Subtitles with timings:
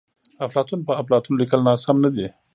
[0.45, 2.27] افلاطون په اپلاتون لیکل ناسم ندي.